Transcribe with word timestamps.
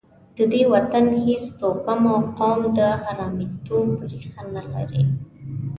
د 0.37 0.39
دې 0.51 0.61
وطن 0.73 1.05
هېڅ 1.25 1.43
توکم 1.59 2.01
او 2.13 2.19
قوم 2.39 2.59
د 2.77 2.79
حرامیتوب 3.03 3.89
ریښه 4.11 4.43
نه 4.55 4.63
لري. 4.71 5.03